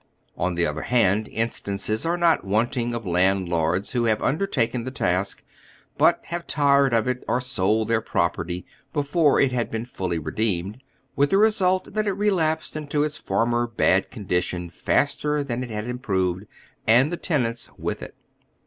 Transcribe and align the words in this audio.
On 0.35 0.55
the 0.55 0.65
other 0.65 0.81
hand, 0.81 1.27
instances 1.27 2.07
are 2.07 2.17
not 2.17 2.43
wanting 2.43 2.95
of 2.95 3.05
landlords 3.05 3.91
who 3.91 4.05
have 4.05 4.19
undertaken 4.23 4.83
the 4.83 4.89
task, 4.89 5.43
but 5.95 6.21
have 6.23 6.47
tired 6.47 6.91
of 6.91 7.07
it 7.07 7.23
or 7.27 7.39
sold 7.39 7.87
their 7.89 8.01
property 8.01 8.65
before 8.93 9.39
it 9.39 9.51
had 9.51 9.69
been 9.69 9.85
fully 9.85 10.17
redeemed, 10.17 10.81
with 11.15 11.29
the 11.29 11.37
result 11.37 11.93
that 11.93 12.07
it 12.07 12.13
relapsed 12.13 12.75
into 12.75 13.03
its 13.03 13.17
former 13.19 13.67
bad 13.67 14.09
condi 14.09 14.41
tion 14.41 14.71
faster 14.71 15.43
than 15.43 15.63
it 15.63 15.69
had 15.69 15.87
improved, 15.87 16.47
and 16.87 17.11
the 17.11 17.15
tenants 17.17 17.69
with 17.77 18.01
it. 18.01 18.15